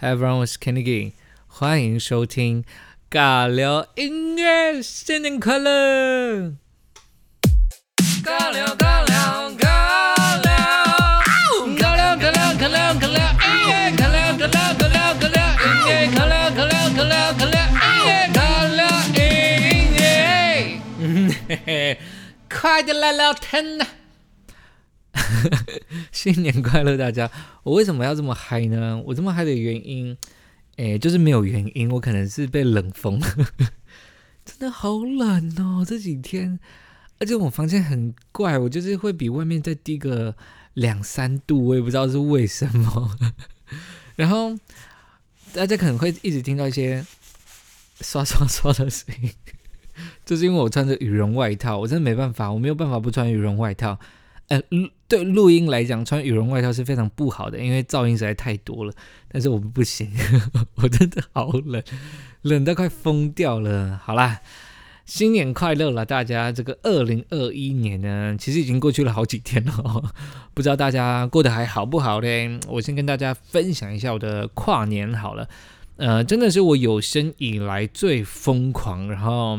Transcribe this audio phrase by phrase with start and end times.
[0.00, 1.12] Hi everyone, it's Kenny G，
[1.46, 2.64] 欢迎收听
[3.08, 6.54] 尬聊音乐，新年快乐！
[8.24, 10.52] 尬聊尬聊尬聊，
[11.78, 18.82] 尬聊尬聊尬聊尬聊音乐，尬聊尬聊尬聊尬聊音乐，尬聊尬聊尬聊尬聊音乐，尬聊
[19.14, 19.22] 音
[19.94, 20.02] 乐。
[20.98, 21.02] 嗯
[21.48, 21.98] 嘿嘿，
[22.50, 23.86] 快点来聊天呐！
[26.32, 27.30] 新年快乐，大家！
[27.64, 28.98] 我为什么要这么嗨呢？
[29.04, 30.16] 我这么嗨的原因，
[30.76, 31.90] 诶，就是没有原因。
[31.90, 33.20] 我可能是被冷风，
[34.42, 36.58] 真的好冷哦，这几天。
[37.20, 40.34] 而且我房间很怪，我就是会比外面再低个
[40.72, 43.18] 两三度，我也不知道是为什么。
[44.16, 44.56] 然后
[45.52, 47.04] 大家可能会一直听到一些
[48.00, 49.30] 刷刷刷的声音，
[50.24, 54.00] 就是因为我穿着羽绒外套，我真的没办法，我没有办法不穿羽绒外套。
[54.48, 54.60] 呃，
[55.08, 58.92] 对录音来讲，穿羽绒外套是非常不好的，因为噪音实在太多了。
[59.28, 60.10] 但是我们不行，
[60.76, 61.82] 我真的好冷，
[62.42, 63.98] 冷得快疯掉了。
[64.04, 64.40] 好啦，
[65.06, 66.52] 新年快乐了，大家！
[66.52, 70.12] 这个二零二一年呢，其实已经过去了好几天了，
[70.54, 72.58] 不知道大家过得还好不好嘞？
[72.68, 75.48] 我先跟大家分享一下我的跨年好了，
[75.96, 79.58] 呃，真的是我有生以来最疯狂，然后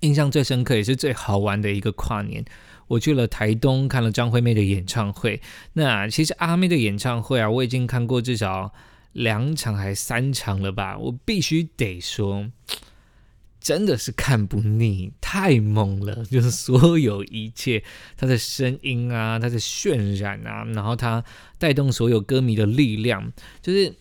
[0.00, 2.44] 印象最深刻，也是最好玩的一个跨年。
[2.92, 5.40] 我去了台东看了张惠妹的演唱会。
[5.72, 8.70] 那其实阿妹的演唱会啊，我已经看过至少
[9.12, 10.98] 两场还三场了吧。
[10.98, 12.50] 我必须得说，
[13.58, 16.22] 真的是看不腻，太猛了！
[16.26, 17.82] 就是所有一切，
[18.14, 21.24] 她的声音啊，她的渲染啊，然后她
[21.58, 23.32] 带动所有歌迷的力量，
[23.62, 23.94] 就是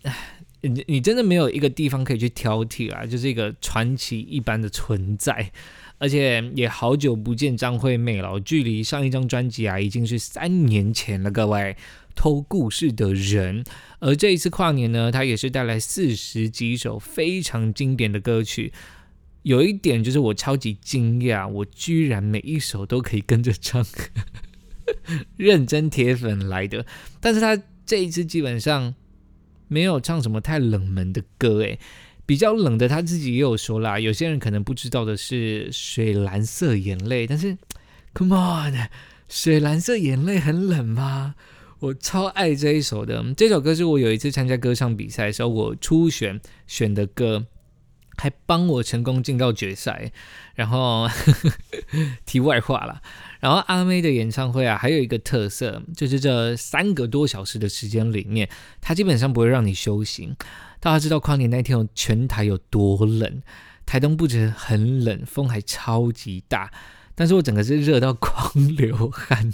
[0.60, 5.54] 你你真的没有一个地方可以去挑剔啊，就是一个传奇一般的存在。
[6.02, 11.30] 而且也好久不见张惠妹了，距离上一张专辑啊已经是三年前了。
[11.30, 11.78] 各位
[12.16, 13.64] 偷故事的人，
[14.00, 18.74] 而这一次跨年呢，她也是带来四十几首非常经典的歌曲。
[19.44, 23.86] 有一点就是我超级惊讶，我居然每一首都可以跟着唱，
[25.38, 26.84] 认真铁粉来的。
[27.20, 28.96] 但是她这一次基本上
[29.68, 31.80] 没有唱什么太冷门的歌，诶。
[32.32, 34.00] 比较冷的，他自己也有说啦。
[34.00, 37.58] 有些人可能不知道的是《水蓝色眼泪》，但是
[38.14, 38.74] ，Come on，
[39.28, 41.36] 《水蓝色眼泪》很冷吗？
[41.80, 43.22] 我超爱这一首的。
[43.36, 47.46] 这首歌是我有一次参加歌唱比赛的时候，我初选选的歌，
[48.22, 50.12] 还帮我成功进到决赛。
[50.54, 51.08] 然后，
[52.26, 53.02] 题外话了。
[53.40, 58.48] 然后阿妹的演唱会啊，还有一个特色，就是这三个多小时的时间里面，
[58.80, 60.32] 它基本上不会让你休息。
[60.80, 63.42] 大家知道跨年那天全台有多冷，
[63.86, 66.72] 台东不止很冷，风还超级大，
[67.16, 69.52] 但是我整个是热到狂 流汗，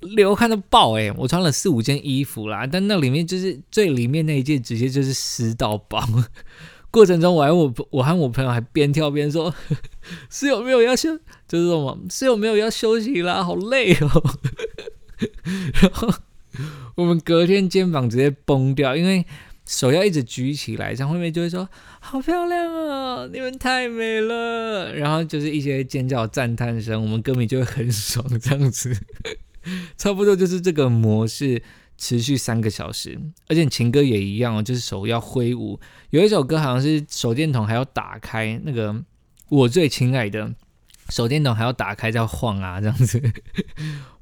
[0.00, 1.12] 流汗到爆哎！
[1.12, 6.08] 我穿了四五件衣服啦，但那里面就是最里面那一件，直接就是湿到爆。
[6.98, 9.54] 过程中我还我我和我朋友还边跳边说，
[10.28, 11.16] 室友没有要休，
[11.46, 14.10] 就是什么室友没有要休息啦，好累哦。
[15.80, 16.12] 然后
[16.96, 19.24] 我们隔天肩膀直接崩掉，因为。
[19.70, 21.68] 手要一直举起来，张惠妹就会说
[22.00, 28.96] ：“好漂亮啊，你们太美了。”然后就是一些尖叫赞叹声，我们歌迷就会很爽，这样子，
[29.98, 31.62] 差不多就是这个模式
[31.98, 33.20] 持续三个小时。
[33.48, 35.78] 而且情歌也一样哦，就是手要挥舞。
[36.08, 39.04] 有一首歌好像是手电筒还要打开，那个
[39.50, 40.54] 我最亲爱的。
[41.10, 43.18] 手电筒还要打开，再晃啊，这样子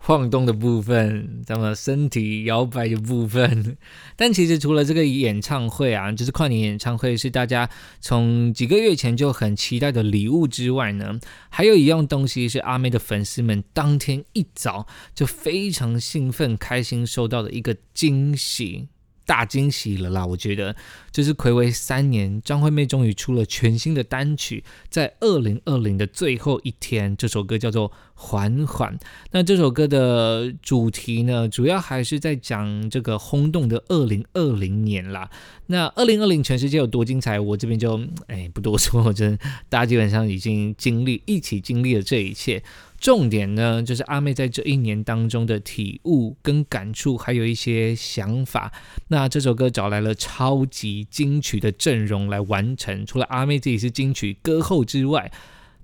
[0.07, 3.77] 晃动的部分，咱们身体摇摆的部分。
[4.15, 7.69] 但其实除了这个演唱会啊，就是跨年演唱会是大家
[8.01, 11.19] 从几个月前就很期待的礼物之外呢，
[11.49, 18.87] 还有一样东西是阿妹的粉丝们当天一早就非常兴奋、开心收到的一个惊喜。
[19.27, 20.25] 大惊喜了啦！
[20.25, 20.75] 我觉得
[21.11, 28.97] 就是暌违三年，张惠妹终于出了全新的单曲，在二零二零的最后一天，这首歌叫做《缓缓》。
[29.33, 35.29] 那这首歌的主题呢，主要还是在讲这个轰动的二零二零年啦。
[35.67, 39.37] 那二零二零全世界有多精彩，我这边就哎不多说，我真
[39.69, 42.63] 大家基本上已经经历一起经历了这一切。
[42.99, 48.73] 重点呢，就是阿妹在这一年当中的体悟跟感触，还有一些想法。
[49.09, 55.31] 那这首歌找来了超级金曲的阵容来完成，除了阿妹自己是金曲歌后之外，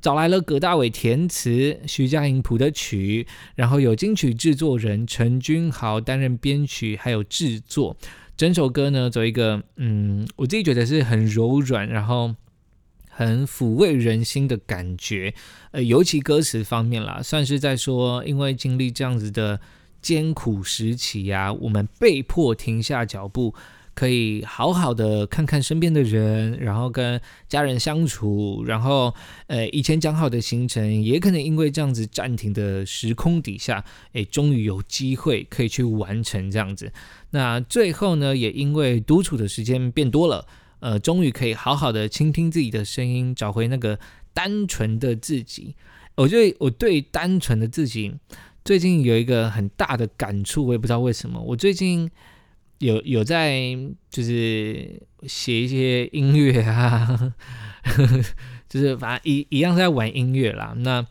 [0.00, 7.96] 找来了葛大伟填词，徐佳莹谱的曲，然后有金曲制作人陈君豪担任编曲还有制作。
[8.36, 12.34] 整首歌呢，走一个嗯，我自己觉得是很柔软，然后。
[13.14, 15.34] 很抚慰人心的感觉，
[15.72, 19.60] 呃，尤其歌词方面啦，算是在说，因为经历这样子的
[20.00, 23.54] 艰苦时期呀，我们被迫停下脚步，
[23.94, 29.14] 可以好好的看看身边的人，然后跟家人相处，然后
[29.46, 36.90] 呃以前讲好的行程，也可能因为这样子暂停的时空底下，诶，终于有机会可以去完成这样子。
[37.30, 40.46] 那最后呢，也因为独处的时间变多了，
[40.82, 43.98] 呃，终于可以好好的倾听自己的声音，找回那个
[44.34, 45.74] 单纯的自己。
[46.16, 48.14] 我觉得我对单纯的自己
[48.62, 52.10] 最近有一个很大的感触，我也不知道为什么，我最近。
[52.78, 53.78] 有有在
[54.10, 57.32] 就是写一些音乐啊，
[57.84, 58.22] 呵 呵
[58.68, 60.74] 就是反正一一样在玩音乐啦。
[60.78, 61.06] 那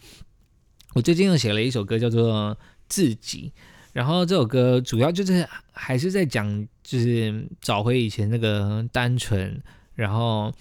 [0.95, 2.53] 我最近又写了一首歌叫做
[2.89, 3.53] 《自己》，
[3.93, 9.61] 然后这首歌主要就是还是在讲，就是找回以前那个单纯，
[9.95, 10.53] 然后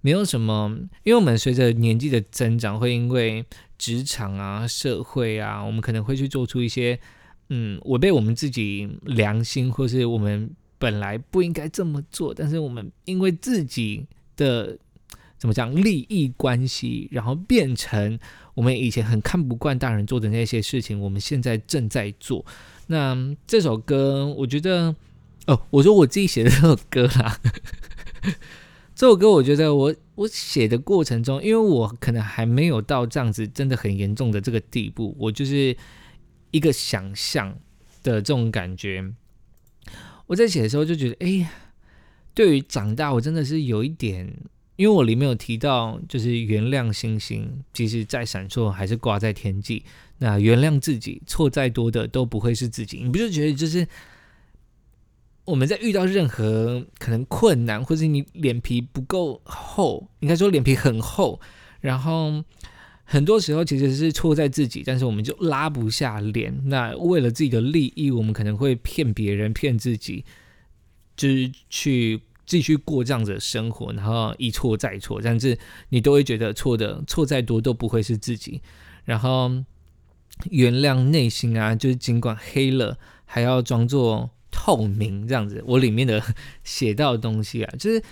[0.00, 3.44] 没有什么，因为我们随着年纪的增长，会因为
[3.76, 6.98] 职场啊、社会啊，我们可能会去做出一些。
[7.48, 14.04] 嗯，违背我们自己良心，或是我们本来不应该这么做，但是我们因为自己
[14.34, 14.76] 的
[15.38, 18.18] 怎么讲利益关系，然后变成
[18.54, 22.44] 我们以前很看不惯大人做的那些事情，我们现在正在做。
[22.86, 24.94] 那这首歌，我觉得
[25.46, 27.40] 哦，我说我自己写的这首歌啦，
[28.94, 35.76] 这首歌我觉得我我写的过程中，因为我可能还没有到这样子真的很严重的这个地步，我就是。
[36.52, 37.58] 一个想象
[38.02, 39.12] 的这种感觉，
[40.26, 41.50] 我在写的时候就觉得，哎，
[42.32, 44.32] 对于长大，我真的是有一点，
[44.76, 49.84] 因为我里面有提到，就是原谅星星，即使再闪烁，还是挂在天际。
[50.18, 53.00] 那原谅自己，错再多的都不会是自己。
[53.02, 53.86] 你不就觉得，就是
[55.44, 61.40] 我们在遇到任何可能困难，或者你脸皮不够厚，应该说脸皮很厚，
[61.80, 62.44] 然后。
[63.08, 66.52] 很多时候其实是错在自己，但是我们就拉不下脸。
[66.64, 70.24] 那为了自己的利益，我们可能会骗别人、骗自己，
[71.16, 75.58] 就是去继续过这样子的生活，然后一错再错，但是
[75.88, 78.62] 你都会觉得错的错再多都不会是自己。
[79.04, 79.50] 然后
[80.50, 85.62] 原谅内心啊，就是尽管黑了，还要装作透明这样子。
[85.66, 86.22] 我里面的
[86.64, 88.02] 写到的东西啊，就是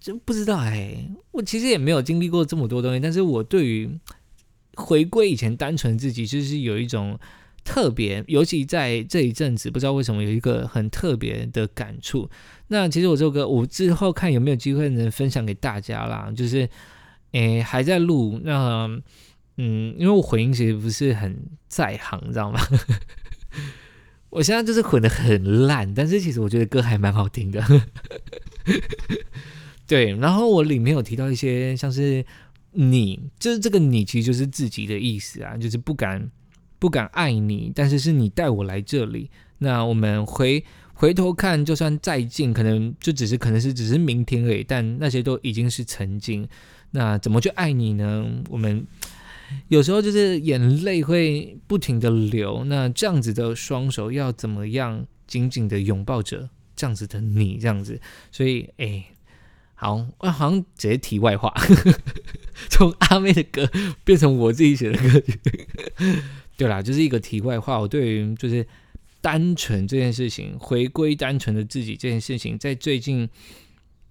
[0.00, 3.90] 就不知道哎，我其实也没有经历过这么多东西，但是我对于
[4.76, 7.18] 回归以前单纯自己，就是有一种
[7.68, 12.28] 特别，尤其在这一阵子，不知道为什么有一个很特别的感触。
[12.68, 16.32] 那其实我这首歌，我之后看有没有机会能分享给大家啦。
[16.34, 16.66] 就是，
[17.32, 18.40] 诶，还在录。
[18.42, 18.88] 那，
[19.58, 21.36] 嗯，因为我混音其实不是很
[21.68, 22.58] 在行，你知道吗？
[24.30, 27.62] 我现在就是混的很烂，但是其实我觉得歌还蛮好听的。
[29.86, 32.24] 对，然后我里面有提到一些像是。
[32.72, 36.30] 你就是这个你，其实就是自己的意思啊，就是不敢
[36.78, 39.30] 不敢爱你，但是是你带我来这里。
[39.58, 40.64] 那我们回
[40.94, 46.48] 回头看，就算再近，可能就只是可能是只是明天而已，但那些都已经是曾经。
[46.92, 48.24] 那怎么去爱你呢？
[48.48, 48.86] 我们
[49.68, 58.00] 有时候就是眼泪会不停的流，那这样子的双手要怎么样紧紧的拥抱着这样子的你，这样子，
[58.30, 59.04] 所以哎。
[59.80, 61.54] 好，我好像直接题外话，
[62.68, 63.70] 从阿妹的歌
[64.02, 65.38] 变成我自己写的歌曲。
[66.58, 67.80] 对啦，就是一个题外话。
[67.80, 68.66] 我对于就是
[69.22, 73.26] 单纯这件事情，回归单纯的自己这件事情，在最近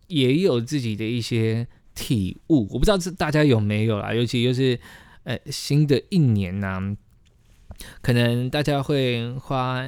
[0.08, 2.68] 也有自己的一些体悟。
[2.72, 4.80] 我不知道这大家有没有啦，尤其又是
[5.26, 6.98] 呃新的一年呢，
[8.02, 9.88] 可能大家会花。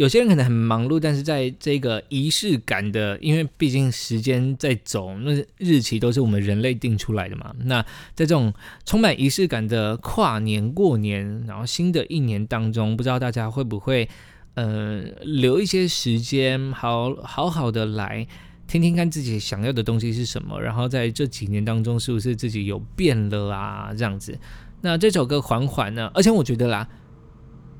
[0.00, 7.54] 有些人可能很忙碌，但是在这个仪式感的，因为毕竟时间在走，那日期都是我们人类定出来的嘛。
[7.64, 7.82] 那
[8.14, 8.50] 在这种
[8.86, 14.08] 充满仪式感的跨年过年，然后新的一年当中，不知道大家会不会
[14.54, 18.26] 呃留一些时间，好好好的来
[18.66, 23.92] 听听看自己想要的东西是什么，然后在这几年当中是不是自己有变了啊？
[23.94, 24.38] 这样子。
[24.80, 26.88] 那这首歌缓缓呢，而且我觉得啦，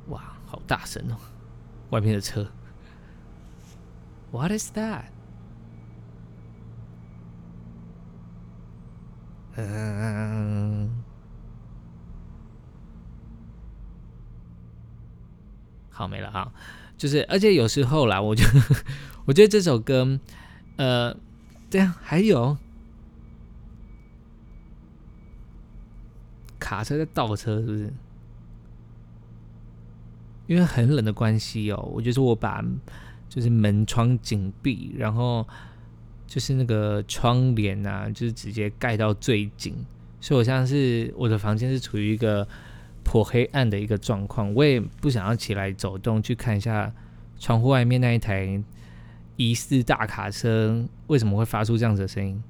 [0.08, 1.16] 哇，好大声哦。
[1.90, 2.50] 外面的车
[4.30, 5.04] ，What is that？
[9.56, 11.02] 嗯，
[15.90, 16.52] 好没了哈，
[16.96, 18.44] 就是，而且有时候啦，我就
[19.26, 20.18] 我觉得这首歌，
[20.76, 21.14] 呃，
[21.68, 22.56] 这样还有
[26.58, 27.92] 卡车在倒车，是不是？
[30.50, 32.60] 因为很冷的关系哦，我就是我把
[33.28, 35.46] 就是门窗紧闭，然后
[36.26, 39.72] 就是那个窗帘啊，就是直接盖到最紧，
[40.20, 42.46] 所以我像是我的房间是处于一个
[43.04, 46.92] 颇黑暗的一个状况，我也不想要起来走动去看一下
[47.38, 48.60] 窗户外面那一台
[49.36, 52.42] 疑似大卡车为什么会发出这样子的声音？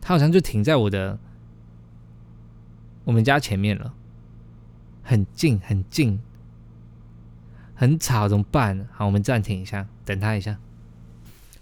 [0.00, 1.16] 它好像就停在我的
[3.04, 3.94] 我们家前面了，
[5.04, 6.20] 很近很近，
[7.78, 8.88] 很吵，怎么办？
[8.92, 10.58] 好，我们暂停一下，等他一下。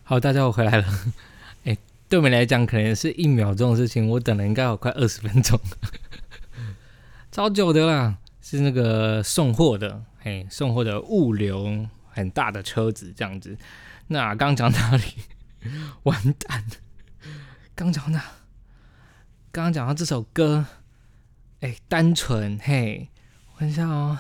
[0.03, 0.85] 好，大家我回来了。
[1.65, 1.77] 哎，
[2.09, 5.61] 对我们来讲可能是一秒钟的事情，我等了应该有快二十分钟，
[7.31, 8.17] 超久的啦。
[8.41, 13.59] 是那个送货的，嘿，送货的物流很大的车子这样子。
[14.07, 15.03] 那刚讲哪里？
[16.05, 16.65] 完蛋！
[17.75, 18.23] 刚讲哪？
[19.53, 20.65] 刚刚讲到这首歌，
[21.61, 23.09] 哎，单纯，嘿，
[23.53, 24.17] 我看一下哦。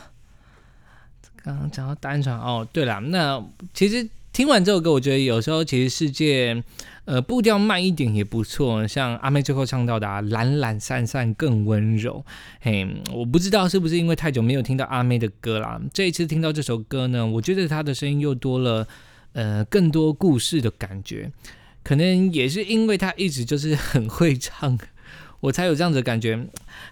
[1.47, 3.41] 刚刚讲到单纯，哦，对了，那
[3.73, 6.61] 其实听完这首歌，我觉得有时候其实世界。
[7.07, 12.27] 呃，步调慢一点也不错，像阿妹最后唱到的“懒懒散散更温柔”。
[12.61, 12.85] 嘿，
[13.15, 18.89] 我不知道是不是因为太久没有听到阿妹的歌啦，这一次听到这首歌呢，我觉得她的声音又多了
[19.35, 21.31] 呃更多故事的感觉。
[21.85, 24.77] 可能也是因为她一直就是很会唱，
[25.41, 26.39] 我才有这样子感觉，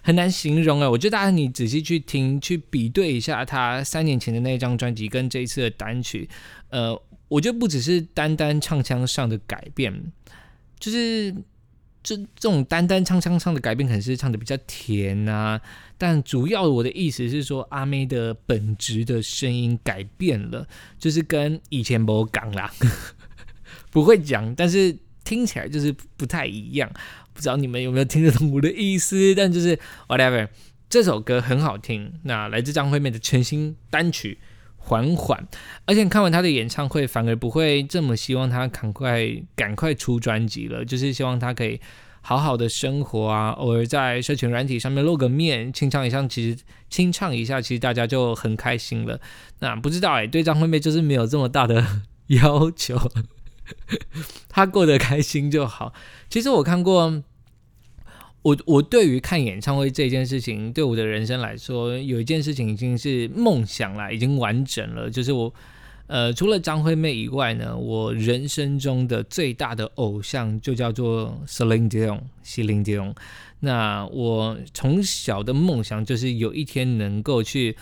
[0.01, 0.87] 很难形容哎。
[0.87, 6.29] 我觉得大家你仔细去听，去比对一下他三年前的那张专辑跟这一次的单曲，
[6.69, 7.01] 呃。
[7.27, 9.91] 我觉得不只是单单唱腔上的改变，
[10.79, 11.33] 就是
[12.03, 15.59] 这这种单单唱腔上的改变，可能是唱的比较甜啊。
[15.97, 20.67] 但主要我的意思是说，阿妹的本质的声音改变了，
[20.99, 22.71] 就是跟以前不讲啦，
[23.89, 26.87] 不会讲，但是听起来就是不太一样。
[27.35, 29.15] 不知道你们有没有听得懂我的意思？
[29.37, 29.77] 但就是
[30.07, 30.47] whatever，
[30.89, 32.13] 这首歌很好听。
[32.23, 34.39] 那来自张惠妹的全新单曲。
[34.87, 35.47] 缓缓，
[35.85, 41.81] 而且看完她的演唱会，反而不会这么希望她赶快赶快出专辑了，就是希望她可以
[42.21, 49.19] 好好的生活啊，偶尔在社群软体上面露个面，清唱一下，其实清唱一下，其实大家就很开心了。
[49.57, 51.83] 那不知道哎，对张惠妹就是没有这么大的
[52.27, 52.95] 要求，
[54.49, 55.93] 他过得开心就好。
[56.29, 57.23] 其实我看过。
[58.45, 65.09] 我我对于看演唱会这件事情，对我的人生来说，有一件事情已经是梦想了，已经完整了。
[65.09, 65.51] 就是我，
[66.05, 73.15] 呃，除了张惠妹以外呢，我人生中的最大的偶像就叫做 Celine Dion，席琳迪翁。
[73.61, 77.75] 那我从小的梦想就是有一天能够去，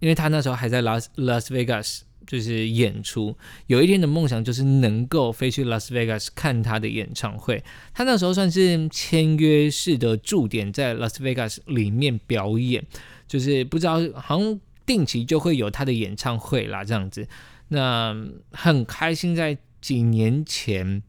[0.00, 2.04] 因为他那时候还在拉拉斯维加斯。
[2.26, 3.36] 就是演出，
[3.68, 7.62] 有一天的梦想就是能够飞去拉斯维加斯看他的演唱会。
[7.94, 12.84] 他那时候算是签约式的驻点，在拉斯维加斯里面表演，
[13.28, 17.28] 就是不知道好像定期就会有他的演唱会啦，这样子。
[17.68, 18.16] 那
[18.50, 21.02] 很开心，在几年前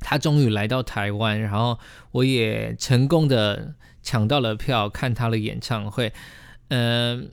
[0.00, 1.78] 他终于来到台湾，然后
[2.12, 6.12] 我也成功的抢到了票看他的演唱会。
[6.68, 7.30] 嗯。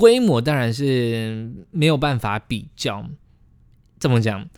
[0.00, 3.06] 规模当然是没有办法比较，
[3.98, 4.48] 怎么讲？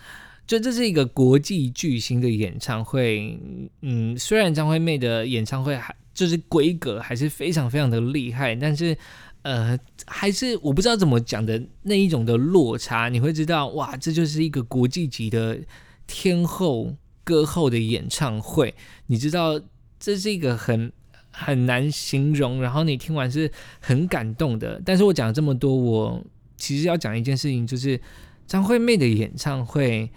[0.47, 3.37] 就这是一个国际巨星的演唱会，
[3.81, 8.97] 嗯，虽然张惠妹的演唱会还就是规格还是非常非常的厉害，但是
[9.43, 15.59] 呃，还是我不知道怎么讲的那一种的落差，你会知道哇，这就是一个国际级的
[16.07, 16.95] 天后
[17.25, 18.73] 歌后的演唱会，
[19.09, 19.61] 你知道
[19.99, 20.93] 这是一个很。
[21.33, 24.81] 很难形容，然后你听完是很感动的。
[24.85, 26.23] 但是我讲这么多，我
[26.57, 28.01] 其实要讲一件事情，就是
[28.47, 30.11] 张惠妹的演唱会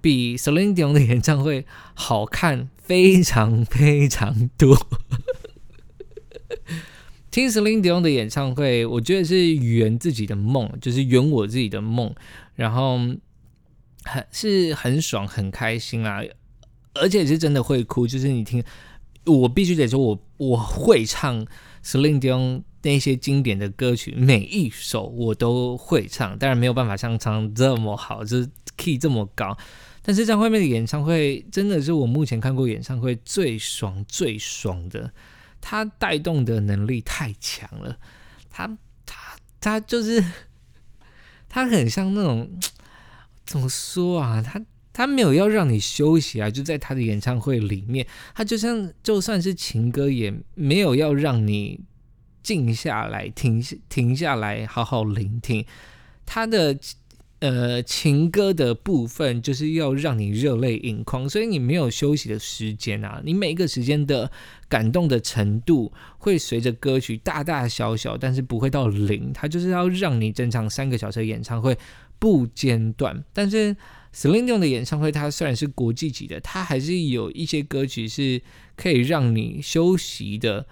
[0.00, 4.76] 比 Celine Dion 的演唱会好看非常非常多。
[7.30, 12.14] 听 Celine Dion 的演唱会，我觉得是圆自己的梦，就是圆我自己的梦，
[12.54, 12.98] 然后
[14.04, 16.22] 很是很爽很开心啊，
[16.92, 18.62] 而且是真的会哭，就是你听。
[19.24, 21.46] 我必须得说，我我会唱
[21.82, 29.56] Celine Dion 那些经典的歌曲，每一首我都会唱，当然没有办法像唱这么好，就是 key 这么高。
[30.02, 35.10] 但是张惠妹的演唱会真的是我目前看过演唱会最爽最爽的，
[35.60, 37.96] 她带动的能力太强了，
[38.50, 38.66] 她
[39.06, 40.22] 她她就是
[41.48, 42.50] 她很像那种
[43.46, 44.60] 怎么说啊，她。
[44.94, 51.80] 他没有要让你休息啊，就在他的演唱会里面，他就像就算是情歌，也没有要让你
[52.44, 55.66] 静下来、停停下来好好聆听。
[56.24, 56.78] 他的
[57.40, 64.30] 呃情歌的部分，就是要让你热泪盈眶，所以你没有休息的时间啊，你每一个时间的
[64.68, 69.32] 感动的程度会随着歌曲大大小小，但是不会到零。
[69.32, 71.76] 他就是要让你整场三个小时演唱会
[72.20, 73.76] 不间断，但是。
[74.14, 78.40] Celine Dion 的演唱会，它虽然是国际级的，它还是有一些歌曲是
[78.76, 80.66] 可以让你休息的。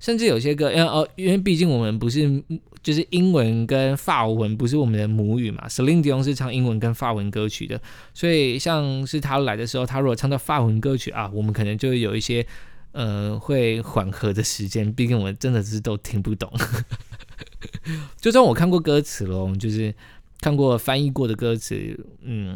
[0.00, 2.40] 甚至有些歌，因为哦，因为毕竟我们不是
[2.84, 7.80] 就是英文跟法文不是我们的母语嘛，Celine Dion 是唱英文跟法文歌曲的，
[8.14, 12.46] 所以像是他来的时候，他如果唱到法文歌曲啊，我们可能就会有一些
[12.92, 16.48] 呃会缓和的时间，毕竟我们真的是都听不懂。
[18.20, 19.92] 就算我看过歌词喽，就是
[20.40, 22.54] 看过翻译过的歌词，嗯，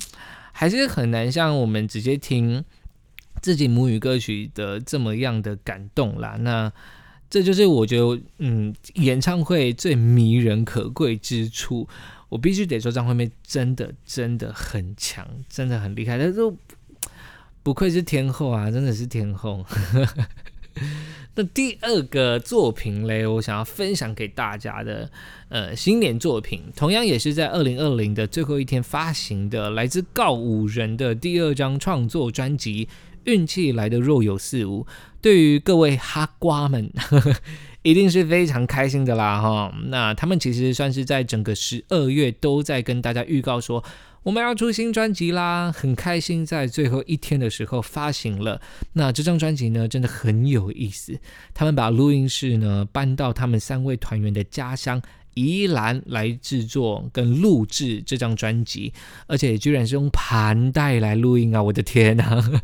[0.53, 2.65] 还是很难像我们直接听
[3.41, 6.37] 自己母语歌曲的这么样的感动啦。
[6.41, 6.73] 那
[7.29, 11.89] 这就是我觉得，嗯，演唱会最迷人可贵之处。
[12.29, 16.19] 我必须得说，张惠妹真的真的很强，真的很厉害。
[16.19, 16.57] 她都
[17.63, 19.65] 不愧是天后啊，真的是天后。
[21.35, 25.11] 那第二个作品嘞，我想要分享给大家的，
[25.49, 32.85] 呃，新年作品，同样也是在二零二零的最后一天发行的，来自告五人的第二张创作专辑
[33.25, 34.85] 《运气来的若有似无》。
[35.23, 36.91] 对于各位哈瓜们，
[37.83, 39.73] 一定是非常开心的啦哈。
[39.87, 43.83] 那他们其实算是在整个十二月都在跟大家预告说，
[44.23, 48.61] 我们要出新专辑啦，很开心在最后一天的时候发行了。
[48.93, 51.19] 那这张专辑呢，真的很有意思。
[51.53, 55.03] 他们把录音室呢搬到他们三位团员的家乡
[55.35, 58.93] 宜兰来制作跟录制这张专辑，
[59.27, 61.63] 而且居然是用盘带来录音啊！
[61.63, 62.63] 我的天哪！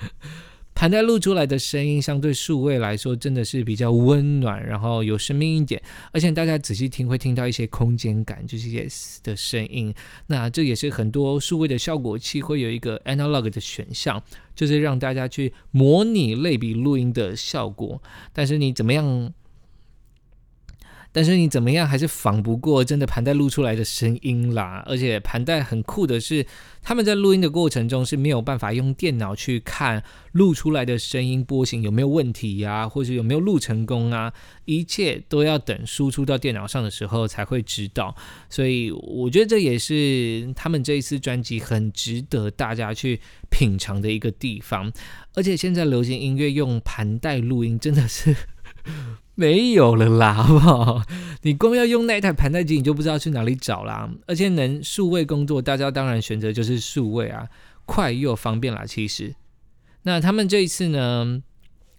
[0.78, 5.82] 盘带录出来的声音，相对数位来说，真的是比较温暖，然后有生命一点。
[6.12, 8.88] 而且大家仔细听，会听到一些空间感，就是一些
[9.24, 9.92] 的声音。
[10.28, 14.22] 那这也是很多数位的效果器会有一个 analog 的选项，
[14.54, 18.00] 就是让大家去模拟类比录音的效果。
[18.32, 19.34] 但是你怎么样？
[21.10, 26.46] 但是你怎么样还是仿不过真的盘带录出来的声音啦，而且盘带很酷的是，
[26.82, 34.32] 他们在录音的过程中是没有办法用电脑去看录出来的声音波形有没有问题呀，或者有没有录成功啊，
[34.66, 38.14] 一切都要等输出到电脑上的时候才会知道。
[38.48, 44.92] 所以我觉得这也是他们这一次专辑很值得大家去品尝的一个地方。
[45.34, 48.36] 而且现在流行音乐用盘带录音真的是。
[49.34, 51.02] 没有了啦，好不好？
[51.42, 54.10] 你光要用那台盘带机，你就不知道去哪里找啦。
[54.26, 57.48] 而且能数位工作，大家当然选择就是数位啊，
[57.86, 58.84] 快又方便啦。
[58.84, 59.34] 其实，
[60.02, 61.40] 那他们这一次呢，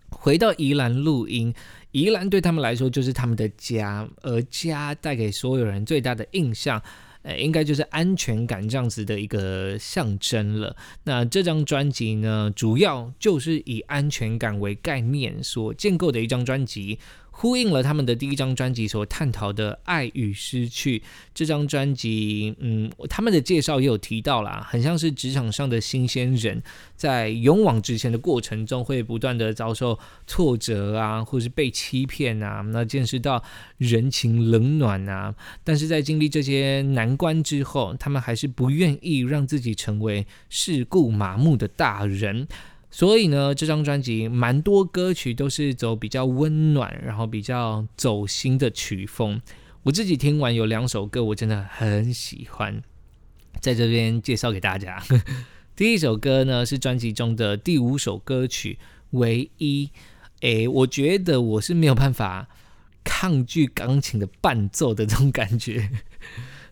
[0.10, 1.54] 回到宜兰录音，
[1.92, 6.82] 宜兰对他们来说就是他们的家，而家带给所有人最大的印象。
[7.22, 10.76] 呃，应该就是安全感这样子的一个象征了。
[11.04, 16.98] 那这张专辑呢，主要就是以安全感为概念所建构的一张专辑。
[17.42, 21.02] 呼应了他们的第一张专辑所探讨的爱与失去。
[21.34, 26.62] 这张专辑，嗯，他们的介绍也有提到啦，很像是职场上的新鲜人，
[26.98, 29.98] 在勇往直前的过程中，会不断的遭受
[30.28, 33.42] 挫折啊，或是被欺骗啊，那见识到
[33.78, 35.34] 人情冷暖啊。
[35.64, 42.50] 但是在经历这些难关之后，他们还是不愿意让自己成为世故麻木的大人。
[42.92, 49.40] 所以呢，这张专辑蛮多歌曲都是走比较温暖，然后比较走心的曲风。
[49.84, 52.82] 我自己听完有两首歌，我真的很喜欢，
[53.62, 55.02] 在这边介绍给大家。
[55.76, 58.80] 第一首歌呢是专辑中的第五首歌曲
[59.12, 59.86] 《唯一》。
[60.42, 62.50] 诶，我觉得我是没有办法
[63.04, 65.90] 抗拒钢琴的伴奏的这种感觉，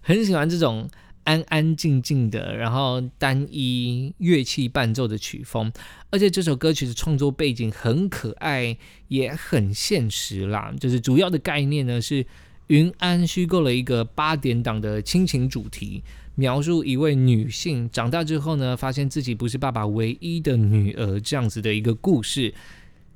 [0.02, 0.90] 很喜欢这种。
[1.28, 5.70] 安安静静的，然后单一乐器伴奏的曲风，
[6.10, 8.78] 而且这首歌曲的创作背景很可爱，
[9.10, 10.74] 也很现实啦。
[10.80, 12.26] 就是主要的概念呢，是
[12.68, 16.02] 云安虚构了一个八点档的亲情主题，
[16.36, 22.54] 描述一位女性长大之后呢，发现自己不是爸爸唯一的女儿这样子的一个故事。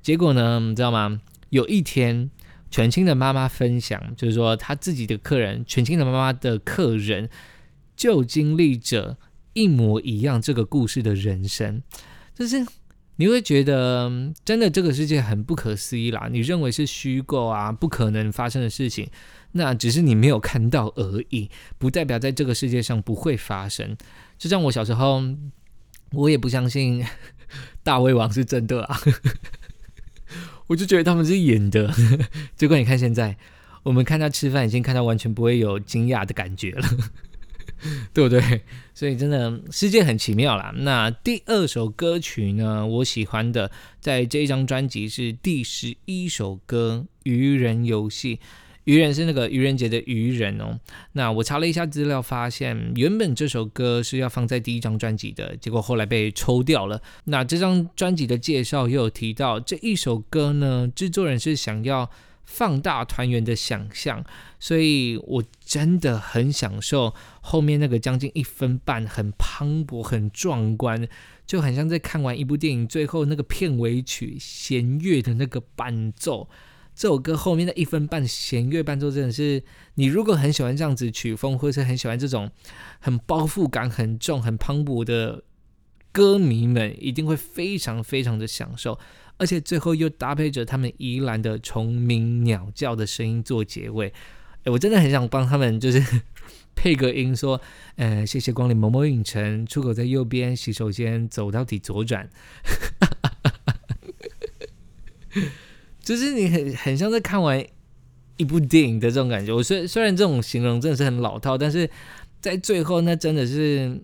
[0.02, 1.22] 结果呢，你知道吗？
[1.50, 2.30] 有一天，
[2.70, 7.30] 全清的妈妈分享，就是说她自己的客人，全清的妈妈的客人。
[8.02, 9.16] 就经历着
[9.54, 11.84] 一模一样这个故事的人生，
[12.34, 12.66] 就是
[13.18, 14.12] 你会觉得
[14.44, 16.28] 真的这个世界很不可思议啦。
[16.32, 19.08] 你认为是虚构啊，不可能发生的事情，
[19.52, 23.96] 那只是你没有看到而已，不代表在这个世界上不会发生。
[24.40, 25.22] 就像我小时候，
[26.14, 27.06] 我也不相信
[27.84, 29.00] 大胃王是真的啊，
[30.66, 31.94] 我就觉得他们是演的。
[32.58, 33.38] 结果你看现在，
[33.84, 36.88] 我们看他吃饭，已经看到完全不会有惊讶的感觉了。
[38.14, 38.62] 对不对？
[38.94, 40.74] 所以真的世界很奇妙啦。
[40.78, 42.86] 那第二首歌曲呢？
[42.86, 48.36] 我喜欢的，在这一张专辑是第十一首歌《愚人游戏》。
[48.86, 50.80] 愚人是那个愚人节的愚人哦。
[51.14, 57.02] 那我查了一下资料，发现原本这首歌是要放在第一张专辑的，结果后来被抽掉了。
[57.26, 62.10] 那这张专辑的介绍又有提到，这一首歌呢，制作人是想要。
[62.44, 64.22] 放大团圆的想象，
[64.62, 71.08] 所以我真的很享受后面那个将近一分半很磅礴、很壮观，
[71.48, 76.48] 就很像在看完一部电影最后那个片尾曲弦乐的那个伴奏。
[76.94, 79.64] 这首歌后面的一分半弦乐伴奏真的是，
[79.96, 82.52] 你如果很喜欢这样子曲风，或者是很喜欢这种
[83.00, 85.44] 很包袱感很重、很磅礴的
[86.12, 89.00] 歌迷们，一定会非常非常的享受。
[89.38, 94.14] 而且最后又搭配着他们宜兰的虫鸣鸟叫的声音做结尾，
[94.64, 96.04] 哎，我真的很想帮他们就是
[96.76, 97.60] 配个音，说，
[97.96, 102.30] 呃，谢谢光临某某影城，出口在右边，洗手间走到底左转。
[106.02, 107.64] 就是你很很像在看完
[108.38, 109.54] 一部电影的这种感觉。
[109.54, 111.90] 我虽虽然这种形容真的是很老套，但是
[112.40, 114.02] 在最后那真的是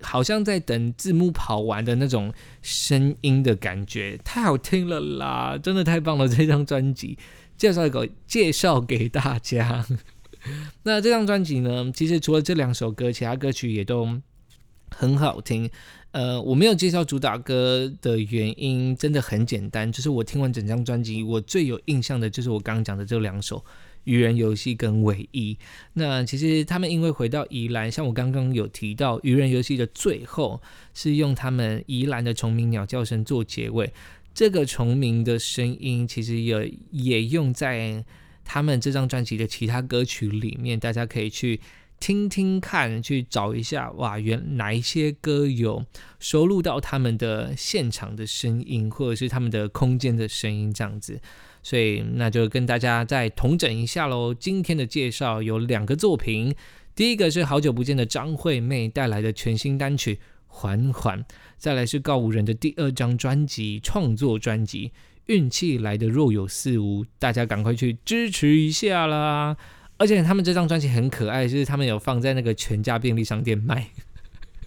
[0.00, 5.58] 好像在等字幕跑完的那种声音的感觉，太好听了啦！
[5.62, 6.28] 真的太棒了！
[6.28, 7.18] 这张专辑
[7.60, 9.84] 介绍一个介绍给大家。
[10.84, 14.08] 那这张专辑呢，其实除了这两首歌，其他歌曲也都
[14.90, 15.68] 很好听。
[16.12, 23.58] 呃，我没有介绍主打歌的原因，真的很简单，就是我听完整张专辑，我最有印象的就是我刚刚讲的这两首
[24.04, 25.52] 《愚人游戏》跟《唯一》。
[25.92, 30.60] 那其实他们因为回到宜兰，像我刚刚有提到，《愚人游戏》的最后
[30.94, 33.92] 是用他们宜兰的虫鸣鸟叫声做结尾，
[34.40, 38.02] 这个虫鸣的声音其实也也用在
[38.42, 41.60] 他们这张专辑的其他歌曲里面，大家可以去。
[41.98, 45.84] 听听看，去找一下，哇，原哪一些歌有
[46.18, 51.20] 收录到他们的现场的声音，或者是他们的空间的声音这样子。
[51.62, 54.32] 所以那就跟大家再同整一下喽。
[54.32, 56.54] 今天的介绍有两个作品，
[56.94, 60.14] 第一个是好久不见的张惠妹带来的全新单曲
[60.52, 61.20] 《缓缓》，
[61.56, 64.88] 再来是告五人的第二张专辑创作专辑
[65.26, 69.56] 《运气来的若有似无》，大家赶快去支持一下啦！
[69.96, 73.90] 而且他们这张专辑很可爱，就是他们有放在那个全家便利商店卖，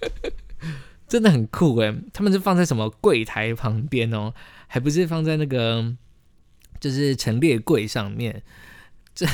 [1.08, 1.94] 真的很酷诶。
[2.14, 4.34] 他们是放在什么柜台旁边哦，
[4.68, 5.96] 还不是放在那个
[6.80, 8.44] 就是陈列柜上面，
[9.14, 9.26] 这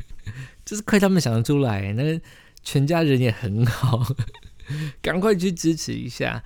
[0.64, 1.92] 就是亏他们想得出来。
[1.94, 2.20] 那
[2.62, 4.02] 全家人也很好，
[5.02, 6.44] 赶快去支持一下。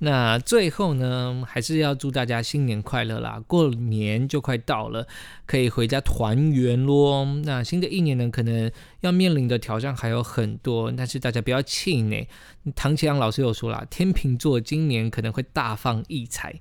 [0.00, 3.42] 那最后呢，还是要祝大家新年快乐啦！
[3.48, 5.08] 过年就快到了，
[5.44, 7.24] 可以回家团圆咯。
[7.44, 12.28] 那新的一年呢，可能要面临的挑战还有很多，但是大家不要气馁。
[12.76, 16.60] 唐启阳老师有说了，天秤座今年可能会大放异彩，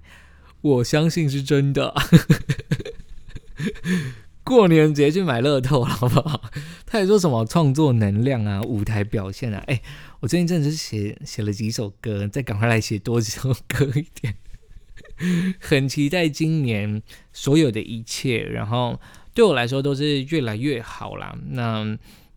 [0.61, 1.93] 我相信是真的。
[4.47, 6.41] 过年直接去买乐透，好不好？
[6.87, 9.81] 他也说什么创作能量啊，舞台表现啊，哎。
[10.19, 14.33] 我最近真的是写写了几首歌，再赶快来写多几首歌一点，
[15.61, 18.99] 很期待今年所有的一切，然后
[19.35, 21.37] 对我来说都是越来越好啦。
[21.49, 21.95] 那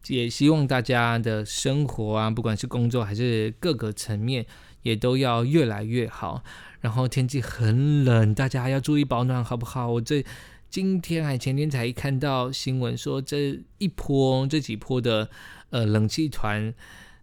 [0.09, 4.45] 也希望大家的生活啊，不管是工作还是各个层面，
[4.83, 6.45] 也都要越来越好。
[6.83, 9.89] 然后天气很冷，大家要注意保暖，好不好？
[9.89, 10.23] 我这
[10.71, 15.29] 今天还前天才看到新闻说，这一波这几波的
[15.71, 16.73] 呃冷气团。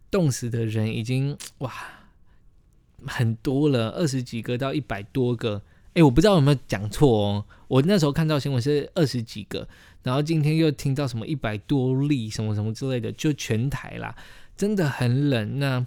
[0.10, 1.70] 冻死的人已经哇
[3.06, 5.62] 很多了，二十几个到一百多个。
[5.96, 7.46] 哎，我不知道有没有讲错哦。
[7.68, 9.68] 我那时候看到新闻是二十几个，
[10.04, 14.16] 然后今天又听到什么一百多例什么什么之类的，就全台啦，
[14.56, 15.60] 真的很冷。
[15.60, 15.86] 那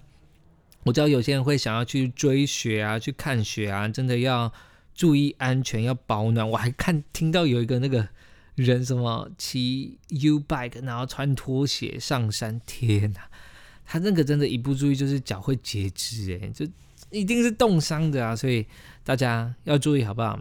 [0.84, 4.52] 我知道有些人会想要去追雪啊，去看雪啊，真的要
[5.00, 6.46] 注意安全，要保暖。
[6.46, 8.06] 我还看听到有一个那个
[8.54, 13.22] 人什么骑 U bike，然后穿拖鞋上山，天哪！
[13.86, 16.66] 他那个真的，一不注意就是脚会截肢，哎，就
[17.10, 18.36] 一定是冻伤的啊！
[18.36, 18.66] 所以
[19.02, 20.38] 大家要注意，好不好？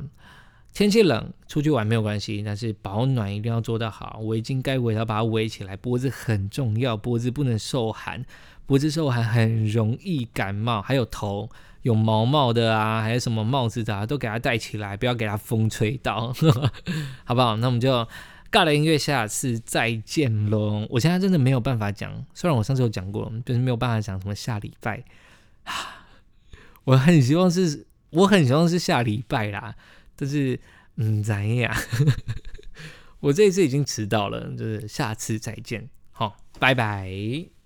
[0.73, 4.19] 天气冷，出去玩没有关系，但是保暖一定要做到好。
[4.25, 8.25] 围巾该围要把它围起来，脖子很重要，脖子不能受寒，
[8.69, 10.79] 脖子受寒很容易感冒。
[10.79, 11.49] 还有头
[11.81, 16.31] 有毛毛的啊，还有什么帽子的啊，都给它戴起来，不要给它风吹到，
[17.25, 17.57] 好不好？
[17.57, 18.07] 那我们就。
[18.51, 20.83] 尬的音乐，下次再见喽！
[20.89, 25.03] 我现在真的没有办法讲，虽然我上次有讲过，就是没有办法讲什么下礼拜
[25.65, 26.07] 啊。
[26.85, 29.75] 我很希望是，我很希望是下礼拜啦，
[30.15, 30.59] 但是
[30.95, 31.71] 嗯，怎样？
[33.19, 37.58] 我这一次已经迟到了，就是下次再见，好，拜拜。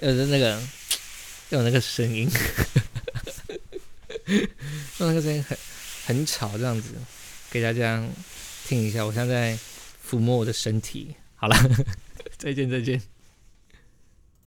[0.00, 0.62] 有的，那个，
[1.50, 2.28] 有那个声音，
[4.98, 5.56] 用那个声音很
[6.06, 6.90] 很吵，这样子。
[7.50, 8.02] 给大家
[8.66, 9.58] 听一下，我现在
[10.08, 11.14] 抚摸我的身体。
[11.34, 11.56] 好了，
[12.38, 13.00] 再 见再见。